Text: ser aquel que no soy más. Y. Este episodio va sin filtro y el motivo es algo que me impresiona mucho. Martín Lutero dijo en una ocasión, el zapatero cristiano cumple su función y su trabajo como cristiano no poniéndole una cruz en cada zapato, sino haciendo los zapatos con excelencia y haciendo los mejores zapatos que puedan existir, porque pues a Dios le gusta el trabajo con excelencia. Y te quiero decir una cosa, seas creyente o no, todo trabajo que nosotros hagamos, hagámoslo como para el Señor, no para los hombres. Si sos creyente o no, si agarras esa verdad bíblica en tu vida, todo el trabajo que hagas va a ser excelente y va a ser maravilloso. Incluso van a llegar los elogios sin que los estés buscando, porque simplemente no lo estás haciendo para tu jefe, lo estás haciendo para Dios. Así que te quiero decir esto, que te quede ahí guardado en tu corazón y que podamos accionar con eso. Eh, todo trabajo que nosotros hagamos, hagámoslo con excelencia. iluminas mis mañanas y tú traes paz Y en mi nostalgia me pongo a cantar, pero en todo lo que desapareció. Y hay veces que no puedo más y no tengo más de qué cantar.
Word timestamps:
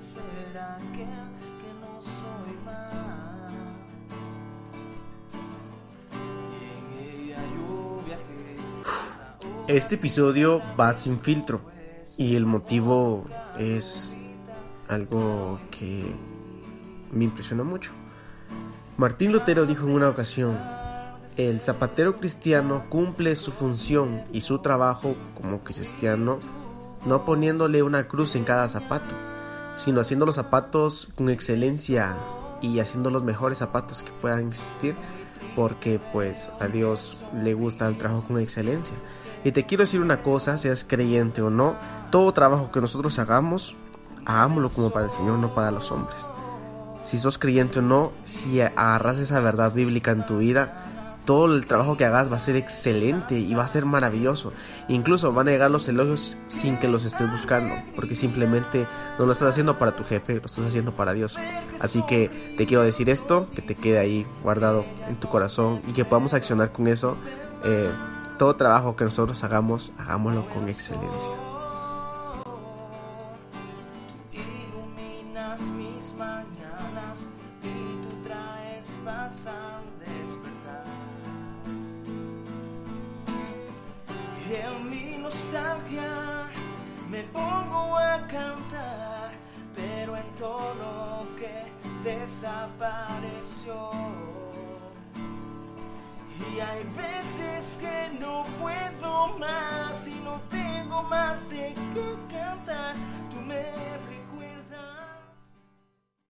ser 0.00 0.58
aquel 0.58 0.94
que 0.94 1.70
no 1.80 2.00
soy 2.00 2.56
más. 2.64 3.52
Y. 6.98 7.34
Este 9.68 9.94
episodio 9.96 10.62
va 10.78 10.92
sin 10.94 11.20
filtro 11.20 11.60
y 12.16 12.34
el 12.34 12.46
motivo 12.46 13.26
es 13.58 14.16
algo 14.88 15.60
que 15.70 16.04
me 17.12 17.24
impresiona 17.24 17.62
mucho. 17.62 17.92
Martín 18.96 19.32
Lutero 19.32 19.66
dijo 19.66 19.86
en 19.86 19.92
una 19.92 20.08
ocasión, 20.08 20.58
el 21.36 21.60
zapatero 21.60 22.18
cristiano 22.18 22.86
cumple 22.88 23.36
su 23.36 23.52
función 23.52 24.24
y 24.32 24.40
su 24.40 24.58
trabajo 24.58 25.14
como 25.34 25.60
cristiano 25.60 26.38
no 27.04 27.24
poniéndole 27.24 27.82
una 27.82 28.06
cruz 28.08 28.36
en 28.36 28.44
cada 28.44 28.68
zapato, 28.68 29.14
sino 29.74 30.00
haciendo 30.00 30.26
los 30.26 30.36
zapatos 30.36 31.08
con 31.16 31.30
excelencia 31.30 32.16
y 32.60 32.78
haciendo 32.80 33.10
los 33.10 33.22
mejores 33.22 33.58
zapatos 33.58 34.02
que 34.02 34.12
puedan 34.12 34.48
existir, 34.48 34.94
porque 35.56 36.00
pues 36.12 36.50
a 36.60 36.66
Dios 36.68 37.22
le 37.42 37.54
gusta 37.54 37.88
el 37.88 37.96
trabajo 37.96 38.24
con 38.26 38.38
excelencia. 38.38 38.96
Y 39.44 39.52
te 39.52 39.64
quiero 39.64 39.84
decir 39.84 40.00
una 40.00 40.22
cosa, 40.22 40.58
seas 40.58 40.84
creyente 40.84 41.40
o 41.40 41.50
no, 41.50 41.76
todo 42.10 42.32
trabajo 42.32 42.70
que 42.70 42.80
nosotros 42.80 43.18
hagamos, 43.18 43.76
hagámoslo 44.26 44.68
como 44.68 44.90
para 44.90 45.06
el 45.06 45.12
Señor, 45.12 45.38
no 45.38 45.54
para 45.54 45.70
los 45.70 45.90
hombres. 45.90 46.28
Si 47.02 47.16
sos 47.16 47.38
creyente 47.38 47.78
o 47.78 47.82
no, 47.82 48.12
si 48.24 48.60
agarras 48.60 49.18
esa 49.18 49.40
verdad 49.40 49.72
bíblica 49.72 50.10
en 50.10 50.26
tu 50.26 50.38
vida, 50.38 50.99
todo 51.24 51.54
el 51.54 51.66
trabajo 51.66 51.96
que 51.96 52.04
hagas 52.04 52.30
va 52.30 52.36
a 52.36 52.40
ser 52.40 52.56
excelente 52.56 53.38
y 53.38 53.54
va 53.54 53.64
a 53.64 53.68
ser 53.68 53.84
maravilloso. 53.84 54.52
Incluso 54.88 55.32
van 55.32 55.48
a 55.48 55.50
llegar 55.50 55.70
los 55.70 55.88
elogios 55.88 56.38
sin 56.46 56.76
que 56.78 56.88
los 56.88 57.04
estés 57.04 57.30
buscando, 57.30 57.74
porque 57.94 58.14
simplemente 58.14 58.86
no 59.18 59.26
lo 59.26 59.32
estás 59.32 59.50
haciendo 59.50 59.78
para 59.78 59.96
tu 59.96 60.04
jefe, 60.04 60.34
lo 60.34 60.46
estás 60.46 60.66
haciendo 60.66 60.92
para 60.92 61.12
Dios. 61.12 61.38
Así 61.80 62.02
que 62.06 62.54
te 62.56 62.66
quiero 62.66 62.82
decir 62.82 63.10
esto, 63.10 63.48
que 63.54 63.62
te 63.62 63.74
quede 63.74 63.98
ahí 63.98 64.26
guardado 64.42 64.84
en 65.08 65.16
tu 65.16 65.28
corazón 65.28 65.80
y 65.86 65.92
que 65.92 66.04
podamos 66.04 66.34
accionar 66.34 66.72
con 66.72 66.86
eso. 66.86 67.16
Eh, 67.64 67.90
todo 68.38 68.56
trabajo 68.56 68.96
que 68.96 69.04
nosotros 69.04 69.44
hagamos, 69.44 69.92
hagámoslo 69.98 70.48
con 70.48 70.68
excelencia. 70.68 71.34
iluminas 74.32 75.60
mis 75.76 76.14
mañanas 76.14 77.28
y 77.62 78.06
tú 78.06 78.28
traes 78.28 78.98
paz 79.04 79.46
Y 84.50 84.54
en 84.54 84.90
mi 84.90 85.16
nostalgia 85.16 86.48
me 87.08 87.22
pongo 87.22 87.96
a 87.96 88.18
cantar, 88.26 89.30
pero 89.76 90.16
en 90.16 90.34
todo 90.34 90.74
lo 90.74 91.36
que 91.36 91.70
desapareció. 92.02 93.92
Y 96.52 96.58
hay 96.58 96.82
veces 96.96 97.78
que 97.80 98.18
no 98.18 98.44
puedo 98.60 99.38
más 99.38 100.08
y 100.08 100.14
no 100.16 100.40
tengo 100.50 101.04
más 101.04 101.48
de 101.48 101.72
qué 101.94 102.16
cantar. 102.34 102.96